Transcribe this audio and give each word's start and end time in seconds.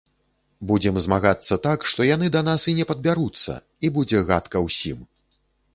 Будзем 0.69 0.95
змагацца 1.07 1.57
так, 1.67 1.85
што 1.91 2.07
яны 2.15 2.31
да 2.37 2.41
нас 2.49 2.61
і 2.73 2.75
не 2.81 2.85
падбяруцца, 2.93 3.61
і 3.87 3.95
будзе 4.01 4.27
гадка 4.33 4.57
ўсім. 4.67 4.99